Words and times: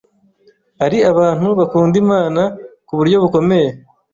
ari 0.85 0.97
abantu 1.11 1.47
bakunda 1.59 1.95
Imana 2.03 2.41
ku 2.85 2.93
buryo 2.99 3.17
bukomeye, 3.23 3.69